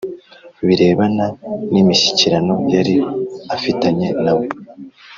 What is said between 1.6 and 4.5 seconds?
n imishyikirano yari afitanye na we